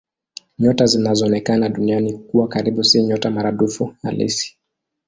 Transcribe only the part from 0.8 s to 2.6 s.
zinazoonekana Duniani kuwa